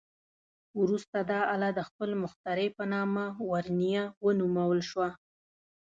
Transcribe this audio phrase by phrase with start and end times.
[0.81, 5.09] وروسته دا آله د خپل مخترع په نامه "ورنیه" ونومول شوه.